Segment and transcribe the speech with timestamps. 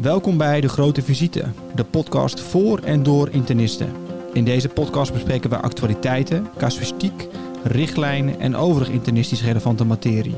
[0.00, 3.92] Welkom bij De Grote Visite, de podcast voor en door internisten.
[4.32, 7.28] In deze podcast bespreken we actualiteiten, casuïstiek,
[7.62, 10.34] richtlijnen en overig internistisch relevante materie.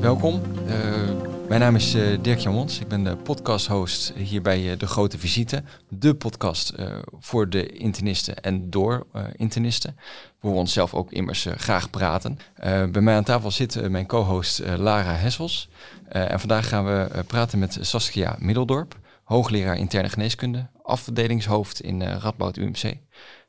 [0.00, 0.40] Welkom.
[1.48, 2.80] Mijn naam is uh, Dirk Jan Mons.
[2.80, 5.62] Ik ben de podcast-host hier bij uh, De Grote Visite.
[5.88, 6.74] De podcast
[7.18, 9.06] voor de internisten en door
[9.36, 9.96] internisten.
[10.40, 12.38] Waar we onszelf ook immers graag praten.
[12.90, 15.68] bij mij aan tafel zit mijn co-host Lara Hessels.
[16.08, 18.98] en vandaag gaan we praten met Saskia Middeldorp.
[19.24, 20.66] Hoogleraar interne geneeskunde.
[20.82, 22.94] Afdelingshoofd in Radboud UMC.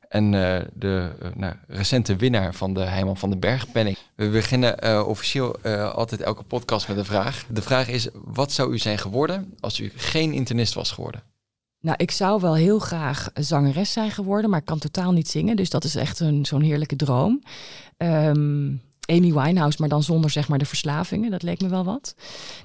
[0.09, 3.97] En uh, de uh, nou, recente winnaar van de Heiman van den Berg penning.
[4.15, 5.57] We beginnen uh, officieel
[5.93, 7.45] altijd elke podcast met een vraag.
[7.49, 11.23] De vraag is, wat zou u zijn geworden als u geen internist was geworden?
[11.81, 15.55] Nou, ik zou wel heel graag zangeres zijn geworden, maar ik kan totaal niet zingen.
[15.55, 17.43] Dus dat is echt zo'n heerlijke droom.
[17.97, 21.31] Um, Amy Winehouse, maar dan zonder zeg maar de verslavingen.
[21.31, 22.15] Dat leek me wel wat.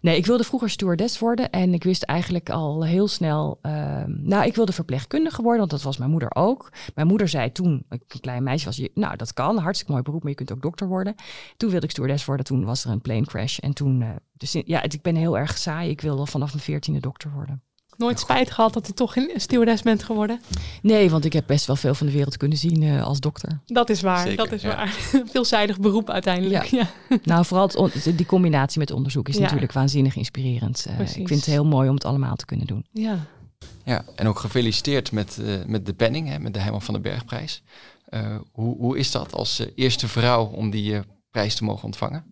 [0.00, 3.58] Nee, ik wilde vroeger stewardess worden en ik wist eigenlijk al heel snel.
[3.62, 3.72] Uh,
[4.06, 6.72] nou, ik wilde verpleegkundige worden, want dat was mijn moeder ook.
[6.94, 10.22] Mijn moeder zei toen, ik een klein meisje was, nou dat kan, hartstikke mooi beroep,
[10.22, 11.14] maar je kunt ook dokter worden.
[11.56, 14.52] Toen wilde ik stewardess worden, toen was er een plane crash en toen, uh, dus
[14.64, 15.90] ja, ik ben heel erg saai.
[15.90, 17.62] Ik wilde vanaf mijn veertiende dokter worden.
[17.96, 20.40] Nooit spijt gehad dat u toch een stewardess bent geworden?
[20.82, 23.60] Nee, want ik heb best wel veel van de wereld kunnen zien uh, als dokter.
[23.66, 24.76] Dat is waar, Zeker, dat is ja.
[24.76, 24.88] waar.
[25.32, 26.64] Veelzijdig beroep uiteindelijk.
[26.64, 26.88] Ja.
[27.08, 27.16] ja.
[27.22, 30.86] Nou, vooral het, die combinatie met onderzoek is natuurlijk waanzinnig inspirerend.
[30.88, 32.86] Uh, ik vind het heel mooi om het allemaal te kunnen doen.
[32.92, 33.26] Ja,
[33.84, 37.02] ja en ook gefeliciteerd met, uh, met de penning, hè, met de Herman van den
[37.02, 37.62] Bergprijs.
[38.52, 41.00] hoe, hoe is dat als eerste vrouw om die
[41.30, 42.24] prijs te mogen ontvangen?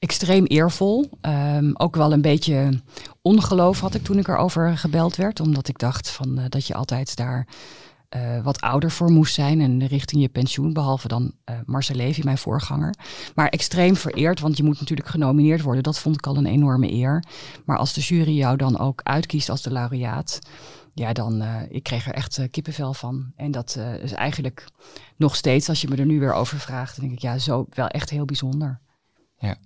[0.00, 1.10] Extreem eervol.
[1.22, 2.80] Um, ook wel een beetje
[3.22, 5.40] ongeloof had ik toen ik erover gebeld werd.
[5.40, 7.48] Omdat ik dacht van, uh, dat je altijd daar
[8.16, 10.72] uh, wat ouder voor moest zijn en richting je pensioen.
[10.72, 12.94] Behalve dan uh, Marcel Levy, mijn voorganger.
[13.34, 15.82] Maar extreem vereerd, want je moet natuurlijk genomineerd worden.
[15.82, 17.24] Dat vond ik al een enorme eer.
[17.64, 20.38] Maar als de jury jou dan ook uitkiest als de laureaat...
[20.94, 23.32] Ja, dan, uh, ik kreeg er echt kippenvel van.
[23.36, 24.64] En dat is eigenlijk
[25.16, 27.88] nog steeds, als je me er nu weer over vraagt, denk ik, ja, zo wel
[27.88, 28.80] echt heel bijzonder.
[29.38, 29.56] Ja,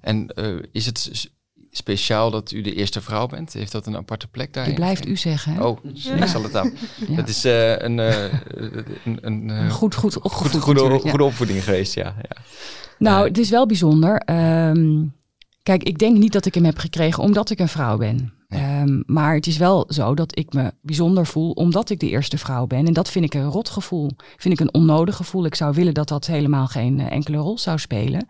[0.00, 1.30] en uh, is het
[1.70, 3.52] speciaal dat u de eerste vrouw bent?
[3.52, 4.64] Heeft dat een aparte plek daar?
[4.64, 5.54] Dat blijft u zeggen.
[5.54, 5.64] Hè?
[5.64, 6.72] Oh, ik zal het aan.
[7.08, 7.16] ja.
[7.16, 8.32] Dat is uh, een, uh,
[9.20, 12.14] een, goed, goed, goed, goed goede, goede opvoeding geweest, ja.
[12.22, 12.36] ja.
[12.98, 14.22] Nou, het is wel bijzonder.
[14.30, 15.14] Um,
[15.62, 18.32] kijk, ik denk niet dat ik hem heb gekregen omdat ik een vrouw ben.
[18.48, 22.38] Um, maar het is wel zo dat ik me bijzonder voel omdat ik de eerste
[22.38, 22.86] vrouw ben.
[22.86, 24.10] En dat vind ik een rot gevoel.
[24.36, 25.44] Vind ik een onnodig gevoel.
[25.44, 28.26] Ik zou willen dat dat helemaal geen enkele rol zou spelen.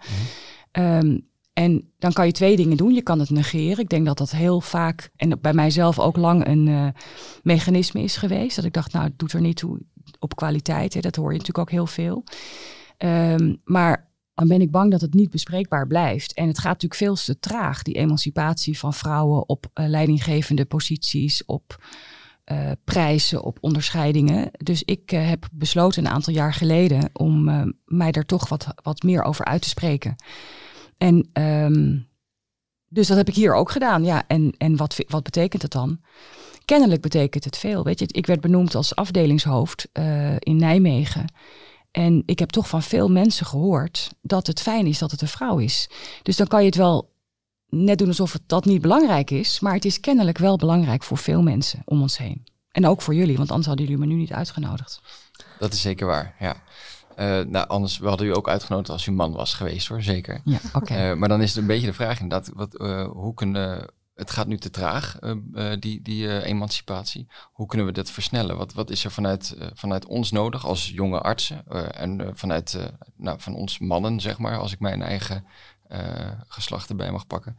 [0.72, 1.26] Um,
[1.58, 2.94] en dan kan je twee dingen doen.
[2.94, 3.78] Je kan het negeren.
[3.78, 6.88] Ik denk dat dat heel vaak, en bij mijzelf ook lang een uh,
[7.42, 8.56] mechanisme is geweest.
[8.56, 9.80] Dat ik dacht, nou, het doet er niet toe
[10.18, 10.94] op kwaliteit.
[10.94, 11.00] Hè.
[11.00, 12.24] Dat hoor je natuurlijk ook heel veel.
[12.98, 16.32] Um, maar dan ben ik bang dat het niet bespreekbaar blijft.
[16.32, 21.44] En het gaat natuurlijk veel te traag, die emancipatie van vrouwen op uh, leidinggevende posities,
[21.44, 21.84] op
[22.52, 24.50] uh, prijzen, op onderscheidingen.
[24.52, 27.44] Dus ik heb besloten een aantal jaar geleden om
[27.84, 30.16] mij daar toch wat, wat meer over uit te spreken.
[30.98, 32.08] En um,
[32.88, 34.04] dus dat heb ik hier ook gedaan.
[34.04, 36.00] Ja, en, en wat, wat betekent het dan?
[36.64, 37.84] Kennelijk betekent het veel.
[37.84, 41.32] Weet je, ik werd benoemd als afdelingshoofd uh, in Nijmegen.
[41.90, 45.28] En ik heb toch van veel mensen gehoord dat het fijn is dat het een
[45.28, 45.90] vrouw is.
[46.22, 47.12] Dus dan kan je het wel
[47.68, 49.60] net doen alsof het dat niet belangrijk is.
[49.60, 52.46] Maar het is kennelijk wel belangrijk voor veel mensen om ons heen.
[52.70, 55.00] En ook voor jullie, want anders hadden jullie me nu niet uitgenodigd.
[55.58, 56.62] Dat is zeker waar, ja.
[57.18, 60.40] Uh, nou, anders we hadden u ook uitgenodigd als u man was geweest hoor, zeker.
[60.44, 60.76] Ja, oké.
[60.76, 61.10] Okay.
[61.10, 64.30] Uh, maar dan is het een beetje de vraag inderdaad, wat, uh, hoe kunnen, het
[64.30, 65.18] gaat nu te traag,
[65.78, 67.26] die, die emancipatie.
[67.52, 68.56] Hoe kunnen we dat versnellen?
[68.56, 73.54] Wat, wat is er vanuit, vanuit ons nodig als jonge artsen en vanuit nou, van
[73.54, 75.44] ons mannen, zeg maar, als ik mijn eigen
[76.48, 77.58] geslacht erbij mag pakken,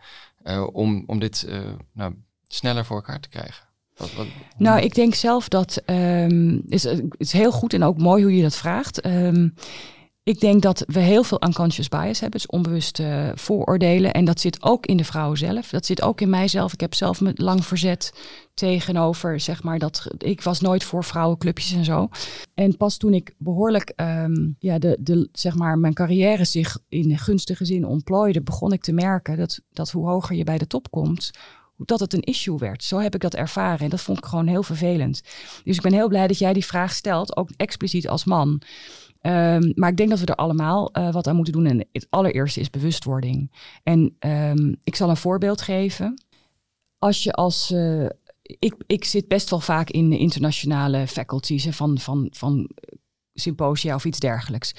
[0.71, 1.47] om, om dit
[1.93, 2.15] nou,
[2.47, 3.68] sneller voor elkaar te krijgen?
[4.57, 8.35] Nou, ik denk zelf dat um, is, het is heel goed en ook mooi hoe
[8.35, 9.05] je dat vraagt.
[9.05, 9.53] Um,
[10.29, 14.13] ik denk dat we heel veel unconscious bias hebben, dus onbewuste uh, vooroordelen.
[14.13, 15.69] En dat zit ook in de vrouwen zelf.
[15.69, 16.73] Dat zit ook in mijzelf.
[16.73, 18.13] Ik heb zelf me lang verzet
[18.53, 22.09] tegenover, zeg maar, dat ik was nooit voor vrouwenclubjes en zo.
[22.53, 27.17] En pas toen ik behoorlijk, um, ja, de, de, zeg maar, mijn carrière zich in
[27.17, 30.91] gunstige zin ontplooide, begon ik te merken dat, dat hoe hoger je bij de top
[30.91, 31.31] komt,
[31.85, 32.83] dat het een issue werd.
[32.83, 35.21] Zo heb ik dat ervaren en dat vond ik gewoon heel vervelend.
[35.63, 38.61] Dus ik ben heel blij dat jij die vraag stelt, ook expliciet als man.
[39.21, 41.65] Um, maar ik denk dat we er allemaal uh, wat aan moeten doen.
[41.65, 43.51] En het allereerste is bewustwording.
[43.83, 46.23] En um, ik zal een voorbeeld geven.
[46.97, 47.71] Als je als.
[47.71, 48.09] Uh,
[48.41, 52.69] ik, ik zit best wel vaak in internationale faculties van, van, van
[53.33, 54.73] symposia of iets dergelijks.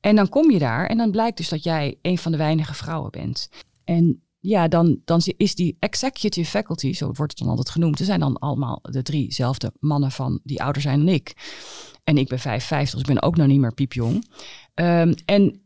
[0.00, 2.74] En dan kom je daar en dan blijkt dus dat jij een van de weinige
[2.74, 3.48] vrouwen bent.
[3.84, 8.04] En ja, dan, dan is die executive faculty, zo wordt het dan altijd genoemd, er
[8.04, 11.34] zijn dan allemaal de driezelfde mannen van die ouder zijn dan ik.
[12.04, 14.28] En ik ben 55, dus ik ben ook nog niet meer piepjong.
[14.74, 15.61] Um, en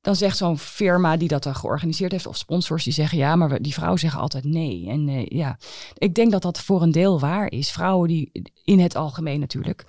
[0.00, 3.62] dan zegt zo'n firma die dat dan georganiseerd heeft, of sponsors die zeggen ja, maar
[3.62, 4.88] die vrouwen zeggen altijd nee.
[4.88, 5.58] En uh, ja,
[5.94, 7.70] ik denk dat dat voor een deel waar is.
[7.70, 8.30] Vrouwen die
[8.64, 9.84] in het algemeen natuurlijk.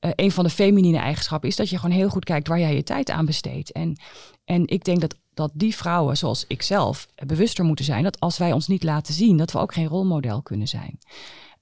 [0.00, 2.74] Uh, een van de feminine eigenschappen is dat je gewoon heel goed kijkt waar jij
[2.74, 3.72] je tijd aan besteedt.
[3.72, 3.96] En,
[4.44, 8.38] en ik denk dat, dat die vrouwen, zoals ik zelf, bewuster moeten zijn dat als
[8.38, 10.98] wij ons niet laten zien, dat we ook geen rolmodel kunnen zijn.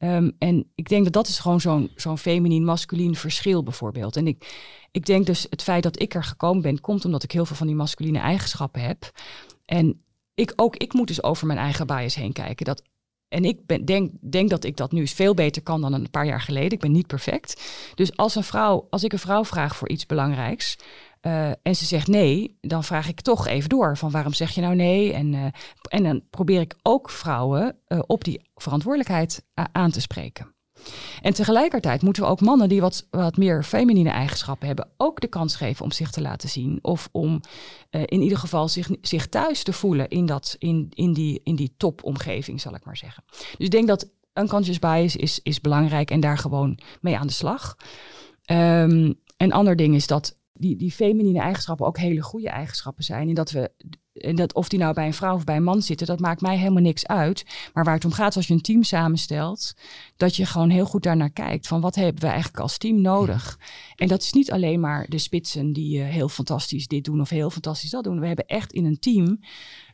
[0.05, 4.17] Um, en ik denk dat dat is gewoon zo'n zo'n feminien-masculien verschil bijvoorbeeld.
[4.17, 4.55] En ik,
[4.91, 7.57] ik denk dus het feit dat ik er gekomen ben, komt omdat ik heel veel
[7.57, 9.11] van die masculine eigenschappen heb.
[9.65, 10.05] En
[10.35, 12.65] ik, ook ik moet dus over mijn eigen bias heen kijken.
[12.65, 12.83] Dat,
[13.29, 16.27] en ik ben, denk, denk dat ik dat nu veel beter kan dan een paar
[16.27, 16.73] jaar geleden.
[16.73, 17.63] Ik ben niet perfect.
[17.95, 20.77] Dus als, een vrouw, als ik een vrouw vraag voor iets belangrijks,
[21.27, 24.61] uh, en ze zegt nee, dan vraag ik toch even door van waarom zeg je
[24.61, 25.13] nou nee?
[25.13, 25.45] En, uh,
[25.89, 30.55] en dan probeer ik ook vrouwen uh, op die verantwoordelijkheid aan te spreken.
[31.23, 35.27] En tegelijkertijd moeten we ook mannen die wat, wat meer feminine eigenschappen hebben, ook de
[35.27, 36.79] kans geven om zich te laten zien.
[36.83, 37.41] Of om
[37.91, 41.75] in ieder geval zich, zich thuis te voelen in, dat, in, in, die, in die
[41.77, 43.25] topomgeving, zal ik maar zeggen.
[43.29, 47.33] Dus ik denk dat unconscious bias is, is belangrijk en daar gewoon mee aan de
[47.33, 47.77] slag.
[48.51, 53.29] Um, een ander ding is dat die, die feminine eigenschappen ook hele goede eigenschappen zijn.
[53.29, 53.71] En dat we,
[54.13, 56.41] en dat of die nou bij een vrouw of bij een man zitten, dat maakt
[56.41, 57.45] mij helemaal niks uit.
[57.73, 59.75] Maar waar het om gaat als je een team samenstelt,
[60.17, 61.67] dat je gewoon heel goed daarnaar kijkt.
[61.67, 63.59] Van wat hebben we eigenlijk als team nodig?
[63.97, 67.29] En dat is niet alleen maar de spitsen die uh, heel fantastisch dit doen of
[67.29, 68.21] heel fantastisch dat doen.
[68.21, 69.41] We hebben echt in een team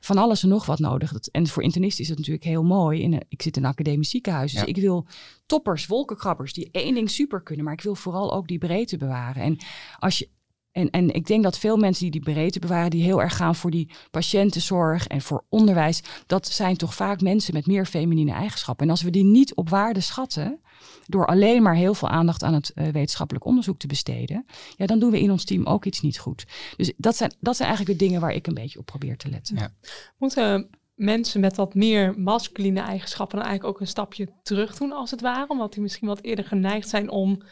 [0.00, 1.12] van alles en nog wat nodig.
[1.12, 3.02] Dat, en voor internisten is dat natuurlijk heel mooi.
[3.02, 4.66] In ik zit in een academisch ziekenhuis, dus ja.
[4.66, 5.06] ik wil
[5.46, 7.64] toppers, wolkenkrabbers die één ding super kunnen.
[7.64, 9.42] Maar ik wil vooral ook die breedte bewaren.
[9.42, 9.58] En
[9.98, 10.28] als je
[10.72, 13.54] en, en ik denk dat veel mensen die die breedte bewaren, die heel erg gaan
[13.54, 18.84] voor die patiëntenzorg en voor onderwijs, dat zijn toch vaak mensen met meer feminine eigenschappen.
[18.84, 20.60] En als we die niet op waarde schatten,
[21.06, 24.46] door alleen maar heel veel aandacht aan het uh, wetenschappelijk onderzoek te besteden,
[24.76, 26.46] ja, dan doen we in ons team ook iets niet goed.
[26.76, 29.28] Dus dat zijn, dat zijn eigenlijk de dingen waar ik een beetje op probeer te
[29.28, 29.56] letten.
[29.56, 29.74] Ja.
[30.18, 35.10] Moeten mensen met wat meer masculine eigenschappen dan eigenlijk ook een stapje terug doen, als
[35.10, 35.48] het ware?
[35.48, 37.42] Omdat die misschien wat eerder geneigd zijn om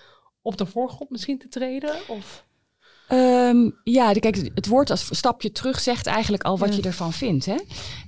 [0.42, 1.94] op de voorgrond misschien te treden?
[2.08, 2.46] Of?
[3.12, 6.76] Um, ja, kijk, het woord als stapje terug zegt eigenlijk al wat ja.
[6.76, 7.46] je ervan vindt.
[7.46, 7.56] Hè?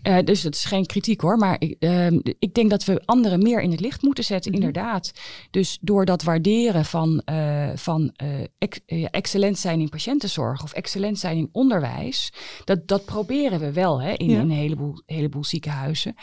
[0.02, 1.36] Uh, dus dat is geen kritiek hoor.
[1.36, 2.06] Maar ik, uh,
[2.38, 4.66] ik denk dat we anderen meer in het licht moeten zetten, mm -hmm.
[4.66, 5.12] inderdaad.
[5.50, 8.14] Dus door dat waarderen van, uh, van
[8.58, 12.32] ex excellent zijn in patiëntenzorg of excellent zijn in onderwijs.
[12.64, 14.34] Dat, dat proberen we wel hè, in, ja.
[14.34, 16.14] in een heleboel, heleboel ziekenhuizen.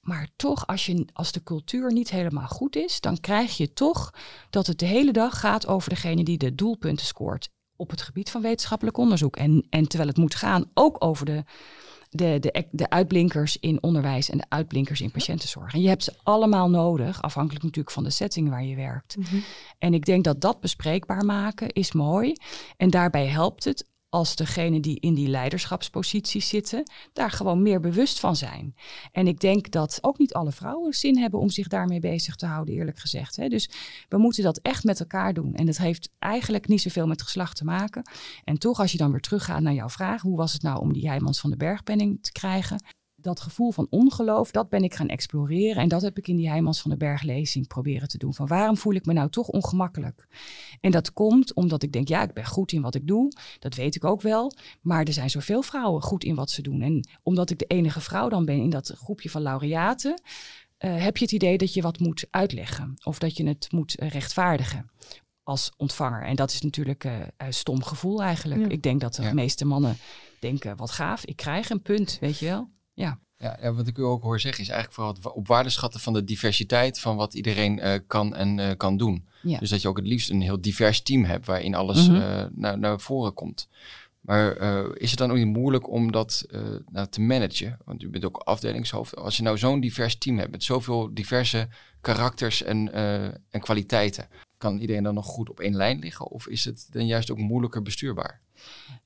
[0.00, 4.14] Maar toch, als, je, als de cultuur niet helemaal goed is, dan krijg je toch
[4.50, 7.50] dat het de hele dag gaat over degene die de doelpunten scoort
[7.82, 9.36] op het gebied van wetenschappelijk onderzoek.
[9.36, 11.44] En, en terwijl het moet gaan ook over de,
[12.10, 15.74] de, de, de uitblinkers in onderwijs en de uitblinkers in patiëntenzorg.
[15.74, 19.16] En je hebt ze allemaal nodig, afhankelijk natuurlijk van de setting waar je werkt.
[19.16, 19.42] Mm -hmm.
[19.78, 22.32] En ik denk dat dat bespreekbaar maken is mooi.
[22.76, 26.82] En daarbij helpt het als degene die in die leiderschapsposities zitten,
[27.12, 28.74] daar gewoon meer bewust van zijn.
[29.12, 32.46] En ik denk dat ook niet alle vrouwen zin hebben om zich daarmee bezig te
[32.46, 33.36] houden, eerlijk gezegd.
[33.36, 33.48] Hè.
[33.48, 33.70] Dus
[34.08, 35.54] we moeten dat echt met elkaar doen.
[35.54, 38.02] En dat heeft eigenlijk niet zoveel met geslacht te maken.
[38.44, 40.92] En toch, als je dan weer teruggaat naar jouw vraag, hoe was het nou om
[40.92, 42.84] die Heijmans van de Bergpenning te krijgen?
[43.22, 45.82] Dat gevoel van ongeloof, dat ben ik gaan exploreren.
[45.82, 48.34] En dat heb ik in die Heijmans van de Berglezing proberen te doen.
[48.34, 50.26] Van waarom voel ik me nou toch ongemakkelijk?
[50.80, 53.32] En dat komt omdat ik denk, ja, ik ben goed in wat ik doe.
[53.58, 54.52] Dat weet ik ook wel.
[54.80, 56.80] Maar er zijn zoveel vrouwen goed in wat ze doen.
[56.80, 60.22] En omdat ik de enige vrouw dan ben in dat groepje van laureaten,
[60.78, 62.94] uh, heb je het idee dat je wat moet uitleggen.
[63.04, 64.90] Of dat je het moet rechtvaardigen
[65.42, 66.22] als ontvanger.
[66.22, 68.60] En dat is natuurlijk uh, een stom gevoel eigenlijk.
[68.60, 68.68] Ja.
[68.68, 69.32] Ik denk dat de ja.
[69.32, 69.96] meeste mannen
[70.40, 72.70] denken, wat gaaf, ik krijg een punt, weet je wel.
[72.92, 73.20] Ja.
[73.42, 76.12] Ja, wat ik u ook hoor zeggen is eigenlijk vooral het op waarde schatten van
[76.12, 79.28] de diversiteit van wat iedereen uh, kan en uh, kan doen.
[79.42, 79.58] Ja.
[79.58, 82.22] Dus dat je ook het liefst een heel divers team hebt waarin alles mm -hmm.
[82.22, 83.68] uh, naar, naar voren komt.
[84.20, 84.56] Maar
[84.96, 86.46] is het dan ook niet moeilijk om dat
[86.90, 87.78] nou, te managen?
[87.84, 89.16] Want u bent ook afdelingshoofd.
[89.16, 91.68] Als je nou zo'n divers team hebt met zoveel diverse
[92.00, 92.92] karakters en,
[93.50, 94.28] en kwaliteiten,
[94.62, 96.30] kan iedereen dan nog goed op één lijn liggen?
[96.30, 98.40] Of is het dan juist ook moeilijker bestuurbaar?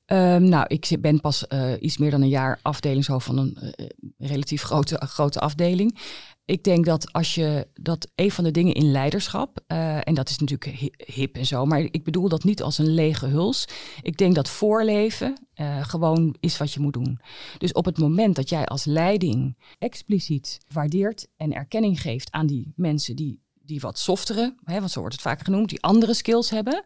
[0.05, 3.87] Um, nou, ik ben pas uh, iets meer dan een jaar afdelingshoofd van een uh,
[4.17, 5.99] relatief grote, grote afdeling.
[6.45, 10.37] Ik denk dat als je dat een van de dingen in leiderschap, en dat is
[10.37, 13.67] natuurlijk hip en zo, maar ik bedoel dat niet als een lege huls.
[14.01, 15.37] Ik denk dat voorleven
[15.81, 17.19] gewoon is wat je moet doen.
[17.57, 22.73] Dus op het moment dat jij als leiding expliciet waardeert en erkenning geeft aan die
[22.75, 26.49] mensen die die wat softere, hè, want zo wordt het vaak genoemd, die andere skills
[26.49, 26.83] hebben.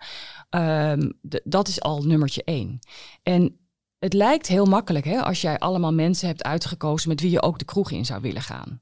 [0.50, 2.80] Um, dat is al nummertje één.
[3.24, 3.60] En
[4.00, 7.60] het lijkt heel makkelijk hè, als jij allemaal mensen hebt uitgekozen met wie je ook
[7.60, 8.82] de kroeg in zou willen gaan.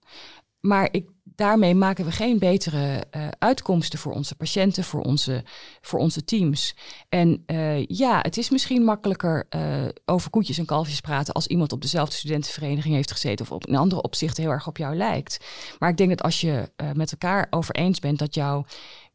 [0.60, 1.10] Maar ik,
[1.40, 5.44] daarmee maken we geen betere uh, uitkomsten voor onze patiënten, voor onze,
[5.82, 6.76] voor onze teams.
[7.10, 9.62] En uh, ja, het is misschien makkelijker uh,
[10.06, 13.76] over koetjes en kalfjes praten als iemand op dezelfde studentenvereniging heeft gezeten of op een
[13.76, 15.46] andere opzicht heel erg op jou lijkt.
[15.80, 18.66] Maar ik denk dat als je met elkaar over eens bent dat jouw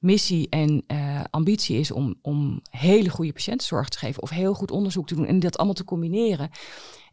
[0.04, 0.84] missie en
[1.30, 5.26] ambitie is om, om hele goede patiëntenzorg te geven of heel goed onderzoek te doen
[5.26, 6.50] en dat allemaal te combineren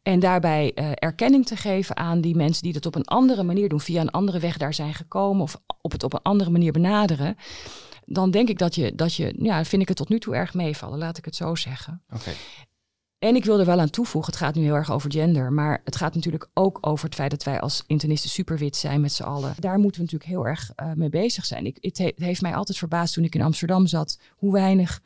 [0.03, 3.69] en daarbij uh, erkenning te geven aan die mensen die dat op een andere manier
[3.69, 6.71] doen, via een andere weg daar zijn gekomen of op het op een andere manier
[6.71, 7.35] benaderen.
[8.05, 10.53] Dan denk ik dat je, dat je ja, vind ik het tot nu toe erg
[10.53, 12.03] meevallen, laat ik het zo zeggen.
[13.23, 15.81] En ik wil er wel aan toevoegen, het gaat nu heel erg over gender, maar
[15.83, 19.23] het gaat natuurlijk ook over het feit dat wij als internisten superwit zijn met z'n
[19.23, 19.53] allen.
[19.59, 21.65] Daar moeten we natuurlijk heel erg uh, mee bezig zijn.
[21.65, 25.01] Ik, het, he, het, heeft mij altijd verbaasd toen ik in Amsterdam zat, hoe weinig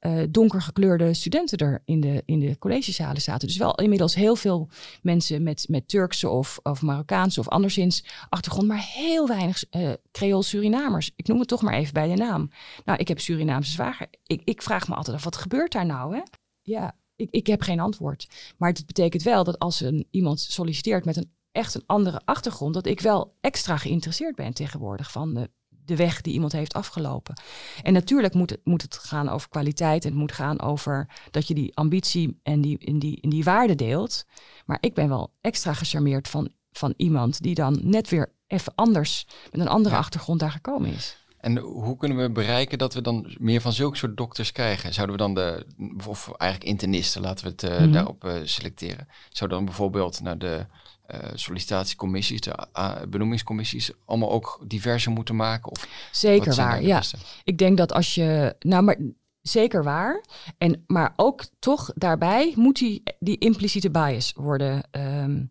[0.00, 3.48] uh, donker gekleurde studenten er in de, in de collegezalen zaten.
[3.48, 4.68] Dus wel inmiddels heel veel
[5.02, 10.42] mensen met, met Turkse of, of Marokkaanse of anderszins achtergrond, maar heel weinig uh, Creool
[10.42, 11.10] Surinamers.
[11.16, 12.50] Ik noem het toch maar even bij de naam.
[12.84, 14.06] Nou, ik heb Surinaamse zwager.
[14.26, 16.14] Ik, ik vraag me altijd af, wat gebeurt daar nou?
[16.14, 16.22] Hè?
[16.62, 18.28] Ja, ik, ik heb geen antwoord.
[18.56, 22.74] Maar het betekent wel dat als een, iemand solliciteert met een echt een andere achtergrond,
[22.74, 25.50] dat ik wel extra geïnteresseerd ben tegenwoordig van de
[25.88, 27.40] de weg die iemand heeft afgelopen.
[27.82, 31.48] En natuurlijk moet het, moet het gaan over kwaliteit en het moet gaan over dat
[31.48, 34.24] je die ambitie en die, in die, in die waarde deelt.
[34.66, 39.26] Maar ik ben wel extra gecharmeerd van, van iemand die dan net weer even anders,
[39.50, 41.16] met een andere achtergrond daar gekomen is.
[41.40, 44.94] En hoe kunnen we bereiken dat we dan meer van zulke soort dokters krijgen?
[44.94, 45.66] Zouden we dan de,
[46.06, 47.92] of eigenlijk internisten, laten we het uh, mm -hmm.
[47.92, 49.08] daarop uh, selecteren.
[49.28, 50.66] Zou dan bijvoorbeeld naar de
[51.14, 52.68] uh, sollicitatiecommissies, de
[53.08, 55.70] benoemingscommissies, allemaal ook diverser moeten maken?
[55.70, 56.98] Of Zeker waar, ja.
[56.98, 57.16] Beste?
[57.44, 58.96] Ik denk dat als je, nou maar
[59.42, 60.24] zeker waar,
[60.58, 65.50] en, maar ook toch daarbij moet die, die impliciete bias worden um,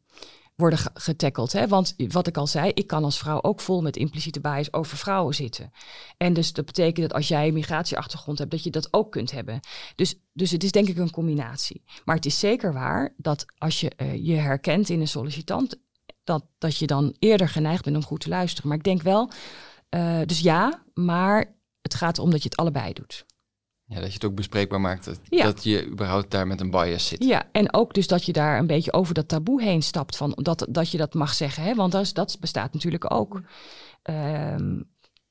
[0.58, 1.52] worden getackeld.
[1.52, 1.68] Hè?
[1.68, 4.98] Want wat ik al zei, ik kan als vrouw ook vol met impliciete bias over
[4.98, 5.72] vrouwen zitten.
[6.18, 9.32] En dus dat betekent dat als jij een migratieachtergrond hebt, dat je dat ook kunt
[9.32, 9.60] hebben.
[9.96, 11.84] Dus, dus het is denk ik een combinatie.
[12.06, 15.80] Maar het is zeker waar dat als je uh, je herkent in een sollicitant,
[16.24, 18.68] dat, dat je dan eerder geneigd bent om goed te luisteren.
[18.70, 19.32] Maar ik denk wel,
[19.90, 23.26] uh, dus ja, maar het gaat erom dat je het allebei doet.
[23.90, 25.06] Ja, dat je het ook bespreekbaar maakt.
[25.06, 25.44] Dat, ja.
[25.44, 27.24] dat je überhaupt daar met een bias zit.
[27.24, 30.18] Ja, en ook dus dat je daar een beetje over dat taboe heen stapt.
[30.18, 31.64] Van dat, dat je dat mag zeggen.
[31.64, 31.76] Hè?
[31.76, 33.42] Want dat, is, dat bestaat natuurlijk ook.
[34.04, 34.90] Um,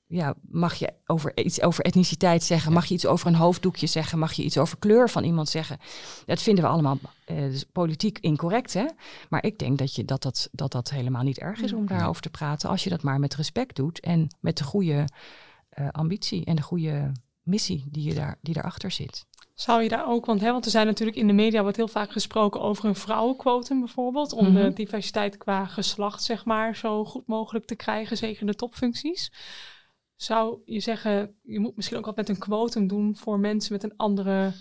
[0.08, 2.72] ja, mag je over iets over etniciteit zeggen?
[2.72, 4.18] Mag je iets over een hoofddoekje zeggen?
[4.18, 5.78] Mag je iets over kleur van iemand zeggen?
[6.26, 8.86] Dat vinden we allemaal uh, dus politiek incorrect, hè?
[9.28, 12.22] Maar ik denk dat, je, dat, dat, dat dat helemaal niet erg is om daarover
[12.22, 12.68] te praten.
[12.68, 15.04] Als je dat maar met respect doet en met de goede
[15.78, 17.12] uh, ambitie en de goede
[17.46, 19.26] missie die, je daar, die daarachter zit.
[19.54, 21.88] Zou je daar ook, want, hè, want er zijn natuurlijk in de media wordt heel
[21.88, 24.64] vaak gesproken over een vrouwenquotum bijvoorbeeld, om mm -hmm.
[24.64, 29.32] de diversiteit qua geslacht zeg maar zo goed mogelijk te krijgen, zeker in de topfuncties.
[30.16, 33.82] Zou je zeggen, je moet misschien ook wat met een quotum doen voor mensen met
[33.82, 34.52] een andere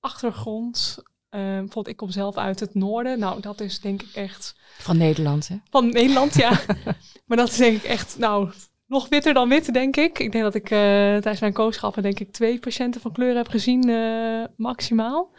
[0.00, 0.96] achtergrond?
[1.30, 3.18] Uh, bijvoorbeeld, ik kom zelf uit het noorden.
[3.18, 4.54] Nou, dat is denk ik echt...
[4.78, 5.56] Van Nederland, hè?
[5.70, 6.60] Van Nederland, ja.
[7.26, 8.52] maar dat is denk ik echt, nou,
[8.90, 10.18] nog witter dan wit, denk ik.
[10.18, 13.48] Ik denk dat ik uh, tijdens mijn kooschappen denk ik twee patiënten van kleur heb
[13.48, 15.34] gezien, uh, maximaal.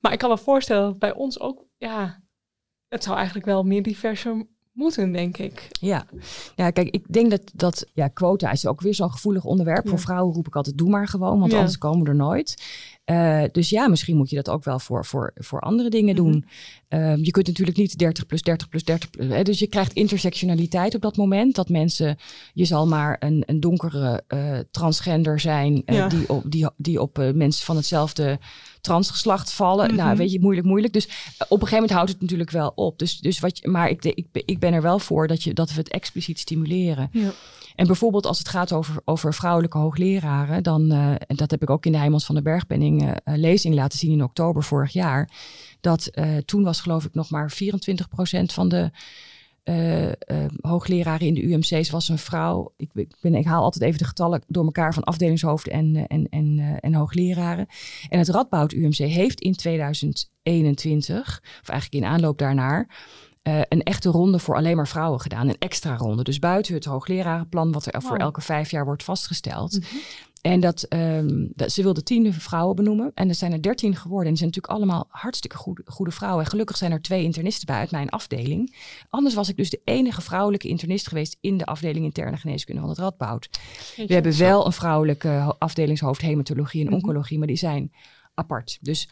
[0.00, 2.22] Maar ik kan me voorstellen dat bij ons ook, ja,
[2.88, 5.68] het zou eigenlijk wel meer diverser moeten, denk ik.
[5.80, 6.06] Ja,
[6.56, 9.84] ja kijk, ik denk dat, dat ja, quota is ook weer zo'n gevoelig onderwerp.
[9.84, 9.90] Ja.
[9.90, 11.58] Voor vrouwen roep ik altijd, doe maar gewoon, want ja.
[11.58, 12.64] anders komen we er nooit.
[13.06, 16.32] Uh, dus ja, misschien moet je dat ook wel voor, voor, voor andere dingen doen.
[16.32, 16.44] Mm
[16.88, 17.00] -hmm.
[17.00, 19.28] uh, je kunt natuurlijk niet 30 plus 30 plus 30 plus.
[19.28, 21.54] Hè, dus je krijgt intersectionaliteit op dat moment.
[21.54, 22.16] Dat mensen,
[22.52, 26.08] je zal maar een, een donkere uh, transgender zijn ja.
[26.08, 28.38] die op, die, die op mensen van hetzelfde
[28.86, 29.84] transgeslacht vallen.
[29.84, 30.04] Mm -hmm.
[30.04, 30.92] Nou, weet je, moeilijk, moeilijk.
[30.92, 32.98] Dus op een gegeven moment houdt het natuurlijk wel op.
[32.98, 35.72] Dus, dus wat je, maar ik, ik, ik ben er wel voor dat, je, dat
[35.72, 37.08] we het expliciet stimuleren.
[37.12, 37.32] Ja.
[37.76, 41.70] En bijvoorbeeld als het gaat over, over vrouwelijke hoogleraren, dan, uh, en dat heb ik
[41.70, 45.30] ook in de Heimans van de Bergpenning uh, lezing laten zien in oktober vorig jaar,
[45.80, 48.90] dat uh, toen was geloof ik nog maar 24 procent van de
[50.60, 52.72] hoogleraren in de UMC's was een vrouw.
[52.76, 56.28] Ik, ik, ben, ik haal altijd even de getallen door elkaar van afdelingshoofden en, en,
[56.28, 57.66] en, en hoogleraren.
[58.08, 62.88] En het Radboud UMC heeft in 2021, of eigenlijk in aanloop daarnaar,
[63.42, 65.48] een echte ronde voor alleen maar vrouwen gedaan.
[65.48, 66.22] Een extra ronde.
[66.22, 68.02] Dus buiten het hooglerarenplan, wat er wow.
[68.02, 69.72] voor elke vijf jaar wordt vastgesteld.
[69.72, 70.00] Mm -hmm.
[70.46, 73.10] En dat, um, dat, ze wilde tien vrouwen benoemen.
[73.14, 74.24] En er zijn er dertien geworden.
[74.24, 76.44] En die zijn natuurlijk allemaal hartstikke goede, goede vrouwen.
[76.44, 78.76] En gelukkig zijn er twee internisten bij uit mijn afdeling.
[79.10, 82.90] Anders was ik dus de enige vrouwelijke internist geweest in de afdeling interne geneeskunde van
[82.90, 83.48] het Radboud.
[83.96, 87.38] We hebben wel een vrouwelijke afdelingshoofd hematologie en oncologie, mm -hmm.
[87.38, 87.92] maar die zijn
[88.34, 88.78] apart.
[88.80, 89.08] Dus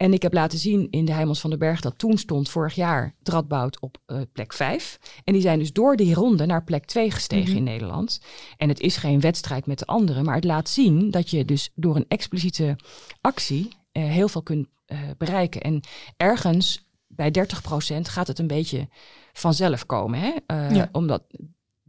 [0.00, 2.74] En ik heb laten zien in de Heimans van den Berg dat toen stond vorig
[2.74, 4.98] jaar Radboud op uh, plek 5.
[5.24, 7.56] En die zijn dus door die ronde naar plek 2 gestegen Mhm.
[7.56, 8.20] in Nederland.
[8.56, 11.70] En het is geen wedstrijd met de anderen, maar het laat zien dat je dus
[11.74, 12.76] door een expliciete
[13.20, 15.60] actie eh, heel veel kunt eh, bereiken.
[15.60, 15.80] En
[16.16, 18.88] ergens bij 30% gaat het een beetje
[19.32, 20.20] vanzelf komen.
[20.20, 20.32] Hè?
[20.46, 20.88] Eh, Ja.
[20.92, 21.22] Omdat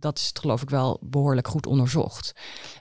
[0.01, 2.33] dat is geloof ik wel behoorlijk goed onderzocht.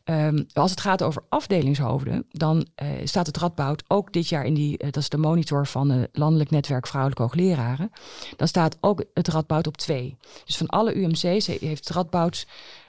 [0.05, 4.55] Ehm, als het gaat over afdelingshoofden, dan eh, staat het Radboud ook dit jaar in
[4.55, 7.91] die, eh, dat is de monitor van het Landelijk Netwerk Vrouwelijke Hoogleraren.
[8.37, 10.17] Dan staat ook het Radboud op twee.
[10.45, 12.47] Dus van alle UMC's heeft Radboud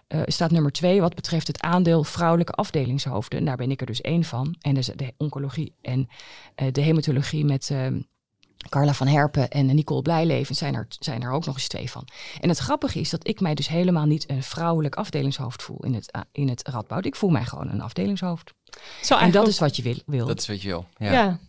[0.07, 3.39] eh, staat nummer twee wat betreft het aandeel vrouwelijke afdelingshoofden.
[3.39, 4.55] En daar ben ik er dus één van.
[4.61, 6.07] En dus de oncologie en
[6.71, 7.99] de hematologie met ehm,
[8.69, 12.07] Carla van Herpen en Nicole Blijleven zijn er, zijn er ook nog eens twee van.
[12.39, 15.93] En het grappige is dat ik mij dus helemaal niet een vrouwelijk afdelingshoofd voel in
[15.93, 17.05] het, in het Radboud.
[17.05, 18.53] Ik voel mij gewoon een afdelingshoofd.
[19.01, 19.95] Zo En dat ook- is wat je wil.
[20.05, 20.25] wil.
[20.25, 20.85] Dat is wat je wil.
[20.97, 21.11] Ja.
[21.11, 21.39] Ja.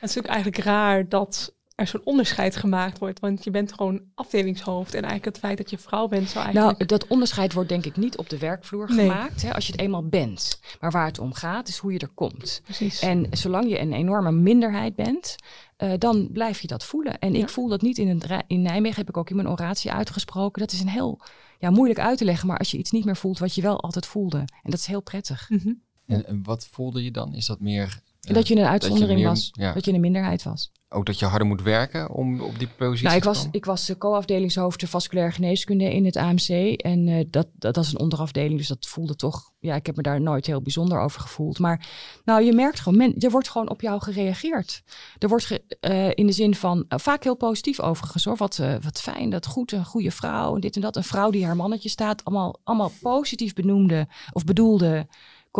[0.00, 3.20] Het is ook eigenlijk raar dat er zo'n onderscheid gemaakt wordt.
[3.20, 4.94] Want je bent gewoon afdelingshoofd.
[4.94, 6.78] En eigenlijk het feit dat je vrouw bent zou eigenlijk...
[6.78, 9.08] Nou, dat onderscheid wordt denk ik niet op de werkvloer Nee.
[9.10, 10.60] gemaakt, hè, als je het eenmaal bent.
[10.80, 12.60] Maar waar het om gaat, is hoe je er komt.
[12.64, 13.00] Precies.
[13.00, 15.36] En zolang je een enorme minderheid bent,
[15.76, 17.18] eh, dan blijf je dat voelen.
[17.18, 17.38] En Ja.
[17.38, 20.60] ik voel dat niet in, Ra- in Nijmegen, heb ik ook in mijn oratie uitgesproken.
[20.60, 21.20] Dat is een heel
[21.58, 23.80] ja, moeilijk uit te leggen, maar als je iets niet meer voelt wat je wel
[23.80, 24.38] altijd voelde.
[24.38, 25.50] En dat is heel prettig.
[25.50, 25.72] Mhm.
[26.06, 27.34] En, en wat voelde je dan?
[27.34, 28.00] Is dat meer...
[28.20, 29.72] eh, dat je een uitzondering meer- was, ja.
[29.72, 30.72] dat je een minderheid was.
[30.88, 33.52] Ook dat je harder moet werken om op die positie Nou, ik te was, komen?
[33.54, 36.48] ik was eh, co-afdelingshoofd de vasculaire geneeskunde in het AMC.
[36.82, 39.50] En eh, dat, dat, dat is een onderafdeling, dus dat voelde toch...
[39.58, 41.58] Ja, ik heb me daar nooit heel bijzonder over gevoeld.
[41.58, 41.86] Maar
[42.24, 44.82] nou, je merkt gewoon, men, er wordt gewoon op jou gereageerd.
[45.18, 48.36] Er wordt ge- eh, in de zin van, vaak heel positief overigens hoor.
[48.36, 50.96] Wat, wat fijn, dat goed, een goede vrouw en dit en dat.
[50.96, 52.24] Een vrouw die haar mannetje staat.
[52.24, 55.06] Allemaal, allemaal positief benoemde of bedoelde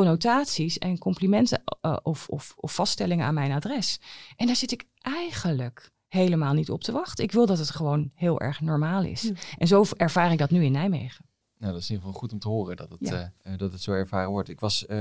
[0.01, 4.01] connotaties en complimenten eh, of, of, of vaststellingen aan mijn adres.
[4.37, 7.25] En daar zit ik eigenlijk helemaal niet op te wachten.
[7.25, 9.23] Ik wil dat het gewoon heel erg normaal is.
[9.23, 9.33] Ja.
[9.59, 11.25] En zo ervaar ik dat nu in Nijmegen.
[11.59, 13.33] Nou, dat is in ieder geval goed om te horen dat het, Ja.
[13.43, 14.49] eh, eh, dat het zo ervaren wordt.
[14.49, 14.97] Ik was eh,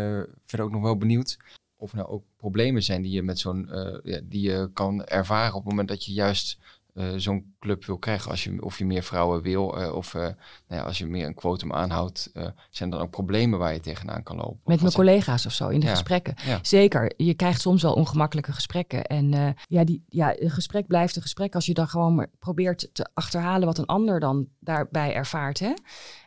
[0.46, 1.38] verder ook nog wel benieuwd
[1.78, 5.04] of er nou ook problemen zijn die je met zo'n eh, ja, die je kan
[5.06, 6.58] ervaren op het moment dat je juist
[6.96, 8.32] eh, zo'n club wil krijgen.
[8.32, 10.36] Als je, of je meer vrouwen wil, eh, of eh, nou
[10.68, 12.30] ja, als je meer een quotum aanhoudt,
[12.70, 14.60] zijn er dan ook problemen waar je tegenaan kan lopen?
[14.64, 15.92] Met mijn collega's of zo in de Ja.
[15.92, 16.36] gesprekken.
[16.46, 16.60] Ja.
[16.62, 17.14] Zeker.
[17.18, 19.04] Je krijgt soms wel ongemakkelijke gesprekken.
[19.04, 22.90] En ja, die, ja, een gesprek blijft een gesprek als je dan gewoon maar probeert
[22.94, 25.60] te achterhalen wat een ander dan daarbij ervaart.
[25.60, 25.74] Hè?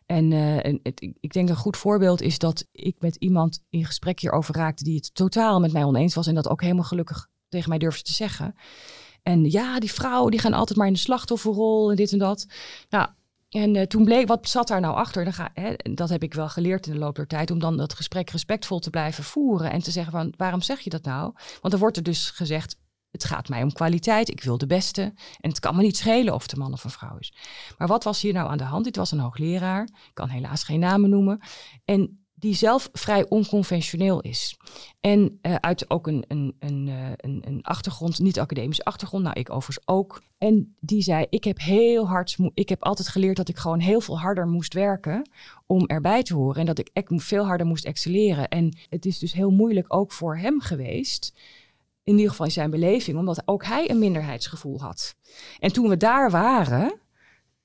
[0.06, 3.84] En, en het, ik- ik denk een goed voorbeeld is dat ik met iemand in
[3.84, 7.28] gesprek hierover raakte die het totaal met mij oneens was en dat ook helemaal gelukkig
[7.48, 8.54] tegen mij durfde te zeggen.
[9.22, 12.46] En ja, die vrouwen die gaan altijd maar in de slachtofferrol en dit en dat.
[12.90, 13.08] Nou,
[13.48, 15.24] en eh, toen bleek, wat zat daar nou achter?
[15.24, 17.76] Dan ga, hè, dat heb ik wel geleerd in de loop der tijd, om dan
[17.76, 21.32] dat gesprek respectvol te blijven voeren en te zeggen van, waarom zeg je dat nou?
[21.60, 22.76] Want dan wordt er dus gezegd,
[23.10, 25.02] het gaat mij om kwaliteit, ik wil de beste.
[25.40, 27.32] En het kan me niet schelen of de man of een vrouw is.
[27.78, 28.84] Maar wat was hier nou aan de hand?
[28.84, 31.40] Dit was een hoogleraar, ik kan helaas geen namen noemen.
[31.84, 34.56] En die zelf vrij onconventioneel is.
[35.00, 39.50] En eh, uit ook een, een, een, eh, een, achtergrond, niet academische achtergrond, nou ik
[39.50, 40.22] overigens ook.
[40.38, 44.00] En die zei, ik heb heel hard, ik heb altijd geleerd dat ik gewoon heel
[44.00, 45.30] veel harder moest werken
[45.66, 46.60] om erbij te horen.
[46.60, 48.48] En dat ik veel harder moest excelleren.
[48.48, 51.32] En het is dus heel moeilijk ook voor hem geweest,
[52.04, 55.14] in ieder geval in zijn beleving, omdat ook hij een minderheidsgevoel had.
[55.58, 57.00] En toen we daar waren,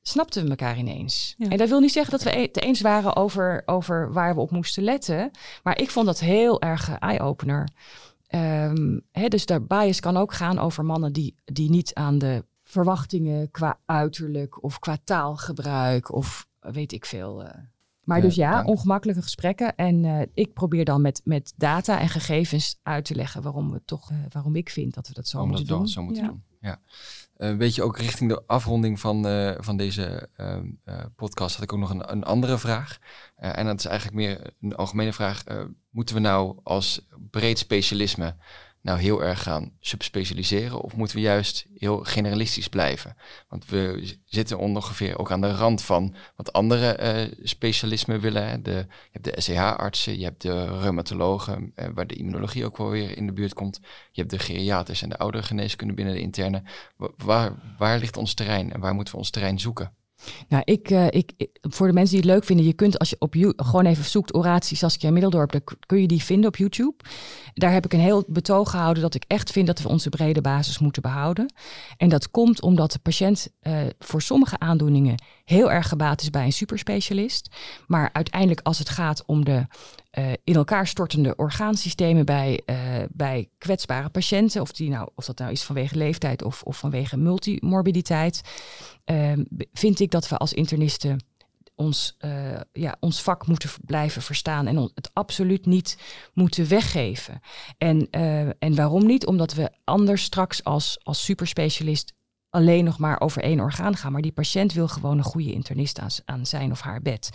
[0.06, 1.36] snapten we elkaar ineens.
[1.38, 1.50] Ja.
[1.50, 4.52] En dat wil niet zeggen dat we het eens waren over, over waar we op
[4.52, 5.32] moesten letten.
[5.64, 7.68] Maar ik vond dat heel erg eye-opener.
[8.28, 12.46] Ehm, hè, dus de bias kan ook gaan over mannen die, die niet aan de
[12.64, 17.44] verwachtingen qua uiterlijk of qua taalgebruik of weet ik veel.
[17.44, 17.58] eh.
[18.04, 18.68] Maar Ja, dus ja, dank.
[18.68, 19.76] ongemakkelijke gesprekken.
[19.76, 23.82] En eh, ik probeer dan met, met data en gegevens uit te leggen waarom we
[23.86, 25.88] toch, eh, waarom ik vind dat we dat zo moeten dat doen.
[25.88, 26.30] zo moeten Ja.
[26.30, 26.44] doen.
[26.50, 26.52] Ja.
[27.44, 31.64] Eh, weet je, ook richting de afronding van, eh, van deze ehm, eh, podcast had
[31.64, 32.98] ik ook nog een, een andere vraag.
[33.36, 35.44] En dat is eigenlijk meer een algemene vraag.
[35.90, 38.36] Moeten we nou als breed specialisme
[38.84, 40.82] nou heel erg gaan subspecialiseren?
[40.82, 43.16] Of moeten we juist heel generalistisch blijven?
[43.48, 48.64] Want we zitten ongeveer ook aan de rand van wat andere eh, specialismen willen.
[48.64, 52.90] De, je hebt de SCH-artsen, je hebt de reumatologen, eh, waar de immunologie ook wel
[52.90, 53.80] weer in de buurt komt.
[54.12, 56.64] Je hebt de geriaters en de ouderengeneeskunde binnen de interne.
[56.98, 59.94] Wa- Waar, waar ligt ons terrein en waar moeten we ons terrein zoeken?
[60.48, 61.32] Nou, ik, uh, ik,
[61.62, 64.36] voor de mensen die het leuk vinden, je kunt als je op gewoon even zoekt
[64.36, 67.04] oratie Saskia Middeldorp, dan kun je die vinden op YouTube.
[67.54, 70.42] Daar heb ik een heel betoog gehouden dat ik echt vind dat we onze brede
[70.42, 71.54] basis moeten behouden.
[71.98, 76.46] En dat komt omdat de patiënt uh, voor sommige aandoeningen heel erg gebaat is bij
[76.46, 77.56] een superspecialist.
[77.88, 79.66] Maar uiteindelijk als het gaat om de
[80.18, 82.76] uh, in elkaar stortende orgaansystemen bij, uh,
[83.10, 87.18] bij kwetsbare patiënten, of, die nou, of dat nou is vanwege leeftijd of, of vanwege
[87.18, 88.42] multimorbiditeit,
[89.06, 89.32] uh,
[89.74, 91.26] vind ik dat we als internisten
[91.76, 95.98] ons, uh, ja, ons vak moeten blijven verstaan en het absoluut niet
[96.34, 97.40] moeten weggeven.
[97.78, 98.10] En,
[98.60, 99.26] en waarom niet?
[99.26, 102.14] Omdat we anders straks als, als superspecialist
[102.54, 104.12] alleen nog maar over één orgaan gaan.
[104.12, 107.30] Maar die patiënt wil gewoon een goede internist aan, aan zijn of haar bed.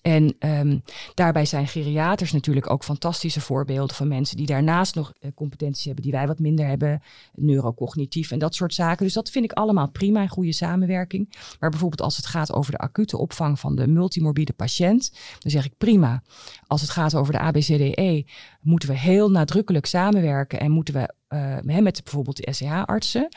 [0.00, 0.82] En um,
[1.14, 6.02] daarbij zijn geriaters natuurlijk ook fantastische voorbeelden van mensen die daarnaast nog uh, competenties hebben
[6.02, 7.02] die wij wat minder hebben,
[7.34, 9.04] neurocognitief en dat soort zaken.
[9.04, 11.36] Dus dat vind ik allemaal prima, een goede samenwerking.
[11.60, 15.64] Maar bijvoorbeeld als het gaat over de acute opvang van de multimorbide patiënt, dan zeg
[15.64, 16.22] ik prima.
[16.66, 18.24] Als het gaat over de ABCDE,
[18.60, 23.28] moeten we heel nadrukkelijk samenwerken en moeten we uh, met bijvoorbeeld de SCH-artsen.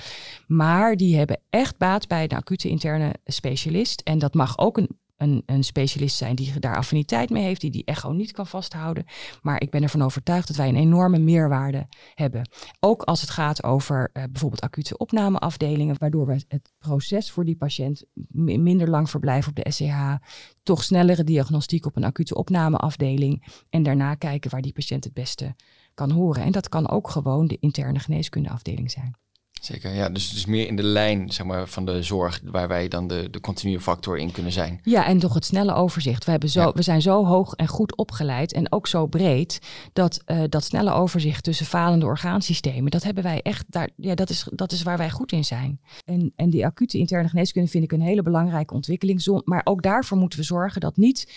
[0.47, 4.01] Maar die hebben echt baat bij de acute interne specialist.
[4.01, 7.71] En dat mag ook een, een, een, specialist zijn die daar affiniteit mee heeft, die
[7.71, 9.05] die echo niet kan vasthouden.
[9.41, 12.49] Maar ik ben ervan overtuigd dat wij een enorme meerwaarde hebben.
[12.79, 17.57] Ook als het gaat over uh, bijvoorbeeld acute opnameafdelingen, waardoor we het proces voor die
[17.57, 20.15] patiënt minder lang verblijven op de SCH,
[20.63, 25.55] toch snellere diagnostiek op een acute opnameafdeling en daarna kijken waar die patiënt het beste
[25.93, 26.43] kan horen.
[26.43, 29.15] En dat kan ook gewoon de interne geneeskundeafdeling zijn.
[29.63, 30.09] Zeker, ja.
[30.09, 33.27] Dus, dus meer in de lijn zeg maar, van de zorg waar wij dan de,
[33.31, 34.79] de continue factor in kunnen zijn.
[34.83, 36.25] Ja, en toch het snelle overzicht.
[36.25, 39.59] We, hebben zo, we zijn zo hoog en goed opgeleid en ook zo breed
[39.93, 44.29] dat uh, dat snelle overzicht tussen falende orgaansystemen, dat hebben wij echt, daar, ja, dat,
[44.29, 45.79] is, dat is waar wij goed in zijn.
[46.05, 49.41] En, en die acute interne geneeskunde vind ik een hele belangrijke ontwikkeling.
[49.45, 51.31] Maar ook daarvoor moeten we zorgen dat niet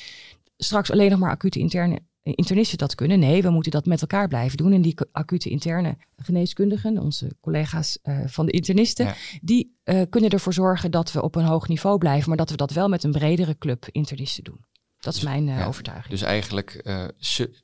[0.57, 2.01] straks alleen nog maar acute interne
[2.35, 3.19] internisten dat kunnen.
[3.19, 4.73] Nee, we moeten dat met elkaar blijven doen.
[4.73, 9.15] En die acute interne geneeskundigen, onze collega's uh, van de internisten, ja.
[9.41, 12.57] die uh, kunnen ervoor zorgen dat we op een hoog niveau blijven, maar dat we
[12.57, 14.65] dat wel met een bredere club internisten doen.
[14.99, 16.11] Dat is mijn uh, ja, overtuiging.
[16.11, 16.83] Dus eigenlijk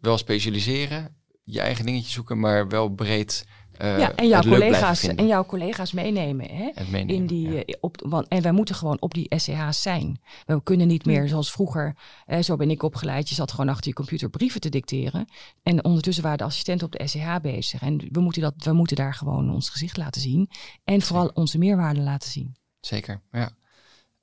[0.00, 3.44] wel specialiseren, je eigen dingetje zoeken, maar wel breed
[3.80, 6.50] uh, ja, en jouw, collega's, en jouw collega's meenemen.
[6.50, 6.70] Hè?
[6.90, 7.62] meenemen in die, ja.
[7.66, 10.20] uh, op, want, en wij moeten gewoon op die SCH's zijn.
[10.46, 13.88] We kunnen niet meer zoals vroeger, uh, zo ben ik opgeleid, je zat gewoon achter
[13.88, 15.28] je computer brieven te dicteren.
[15.62, 17.82] En ondertussen waren de assistenten op de SCH bezig.
[17.82, 20.50] En we moeten, dat, we moeten daar gewoon ons gezicht laten zien.
[20.84, 22.56] En vooral onze meerwaarde laten zien.
[22.80, 23.50] Zeker, ja.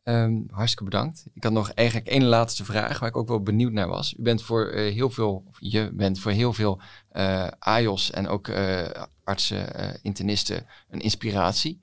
[0.09, 1.25] Um, hartstikke bedankt.
[1.33, 4.13] Ik had nog eigenlijk één laatste vraag waar ik ook wel benieuwd naar was.
[4.17, 6.81] U bent voor uh, heel veel, je bent voor heel veel
[7.13, 8.87] uh, AIOS en ook uh,
[9.23, 11.81] artsen, internisten een inspiratie.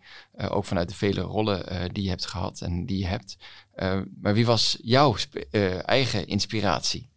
[0.48, 3.36] ook vanuit de vele rollen die je hebt gehad en die je hebt.
[4.20, 5.14] maar wie was jouw
[5.84, 7.10] eigen inspiratie?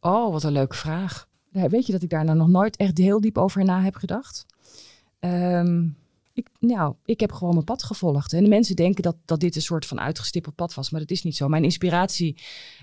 [0.00, 1.28] Oh, wat een leuke vraag.
[1.50, 4.46] Weet je dat ik daar nou nog nooit echt heel diep over na heb gedacht?
[5.20, 5.96] Um,
[6.34, 8.32] ik, nou, ik heb gewoon mijn pad gevolgd.
[8.32, 11.10] En de mensen denken dat, dat dit een soort van uitgestippeld pad was, maar dat
[11.10, 11.48] is niet zo.
[11.48, 12.42] Mijn inspiratie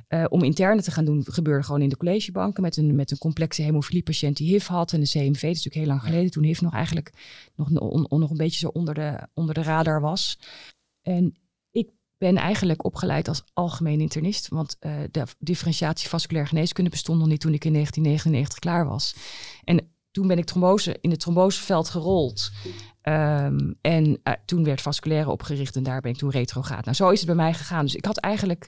[0.10, 3.18] uh, om interne te gaan doen gebeurde gewoon in de collegebanken met een, met een
[3.18, 5.22] complexe hemofiliepatiënt die HIV had en de CMV.
[5.22, 7.14] Dat is natuurlijk heel lang geleden, toen HIV nog eigenlijk
[7.56, 10.40] nog, on, on, nog een beetje zo onder de, onder de radar was.
[11.02, 11.36] En
[11.72, 17.28] ik ben eigenlijk opgeleid als algemeen internist, want uh, de differentiatie vasculaire geneeskunde bestond nog
[17.28, 19.16] niet toen ik in 1999 klaar was.
[19.64, 22.52] En toen ben ik trombose in het tromboseveld gerold.
[23.04, 26.86] Um, en uh, toen werd vasculaire opgericht en daar ben ik toen retrogaat.
[26.86, 27.86] Nou, zo is het bij mij gegaan.
[27.86, 28.68] Dus ik had eigenlijk,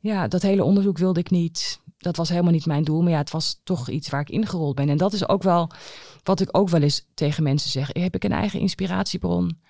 [0.00, 1.80] ja, dat hele onderzoek wilde ik niet.
[1.98, 4.74] Dat was helemaal niet mijn doel, maar ja, het was toch iets waar ik ingerold
[4.74, 4.88] ben.
[4.88, 5.70] En dat is ook wel
[6.22, 7.88] wat ik ook wel eens tegen mensen zeg.
[7.92, 9.60] Heb ik een eigen inspiratiebron?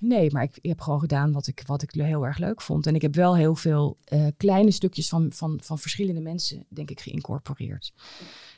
[0.00, 2.86] Nee, maar ik, heb gewoon gedaan wat ik, wat ik heel erg leuk vond.
[2.86, 6.90] En ik heb wel heel veel uh, kleine stukjes van, van, van verschillende mensen, denk
[6.90, 7.92] ik, geïncorporeerd.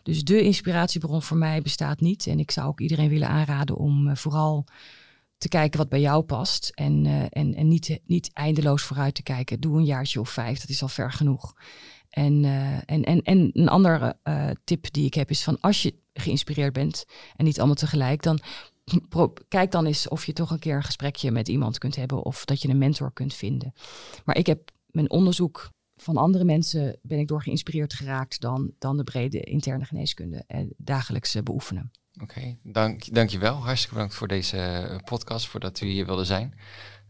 [0.03, 2.27] Dus de inspiratiebron voor mij bestaat niet.
[2.27, 4.65] En ik zou ook iedereen willen aanraden om uh, vooral
[5.39, 6.73] te kijken wat bij jou past.
[6.75, 9.61] En, uh, en, en niet, niet eindeloos vooruit te kijken.
[9.61, 11.55] Doe een jaartje of vijf, dat is al ver genoeg.
[12.09, 12.45] En,
[12.87, 14.17] en, en, en een andere
[14.65, 17.05] tip die ik heb is van als je geïnspireerd bent
[17.37, 18.41] en niet allemaal tegelijk, dan
[19.49, 22.45] kijk dan eens of je toch een keer een gesprekje met iemand kunt hebben of
[22.45, 23.75] dat je een mentor kunt vinden.
[24.25, 28.97] Maar ik heb mijn onderzoek van andere mensen ben ik door geïnspireerd geraakt dan, dan
[28.97, 31.91] de brede interne geneeskunde en dagelijks beoefenen.
[32.23, 33.55] Oké, okay, dank, dank je wel.
[33.55, 36.55] Hartstikke bedankt voor deze podcast, voordat u hier wilde zijn.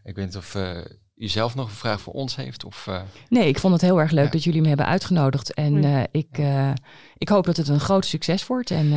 [0.04, 0.78] Ik weet niet of uh,
[1.16, 2.64] u zelf nog een vraag voor ons heeft.
[2.64, 3.02] Of, uh...
[3.28, 4.30] Nee, ik vond het heel erg leuk ja.
[4.30, 5.54] dat jullie me hebben uitgenodigd.
[5.54, 6.38] En uh, ik,
[7.16, 8.70] ik hoop dat het een groot succes wordt.
[8.70, 8.92] En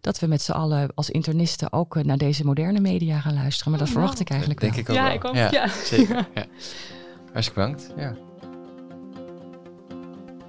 [0.00, 3.70] dat we met z'n allen als internisten ook naar deze moderne media gaan luisteren.
[3.70, 4.82] Maar dat oh, verwacht ik eigenlijk denk wel.
[4.82, 5.14] Ik ook ja, wel.
[5.14, 5.34] ik ook.
[5.34, 5.68] Ja, ja.
[5.84, 6.28] zeker.
[6.34, 6.44] Ja.
[7.32, 7.92] Hartstikke bedankt.
[7.96, 8.16] Ja.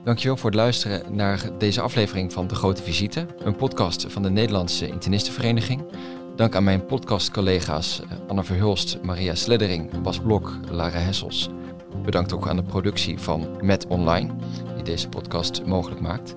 [0.04, 4.30] Dankjewel voor het luisteren naar deze aflevering van De Grote Visite, een podcast van de
[4.30, 5.84] Nederlandse Internistenvereniging.
[6.36, 11.50] Dank aan mijn podcastcollega's eh, Anne Verhulst, Maria Sleddering, Bas Blok, Lara Hessels.
[12.04, 14.34] Bedankt ook aan de productie van Met Online,
[14.76, 16.36] die deze podcast mogelijk maakt.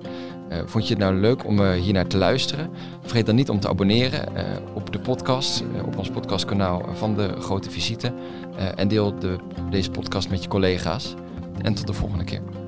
[0.52, 2.70] Uh, vond je het nou leuk om uh, hier naar te luisteren?
[3.00, 4.42] Vergeet dan niet om te abonneren uh,
[4.74, 8.12] op de podcast, op ons podcastkanaal van de Grote Visite.
[8.76, 9.36] en deel de,
[9.70, 11.14] deze podcast met je collega's.
[11.62, 12.61] En tot de volgende keer.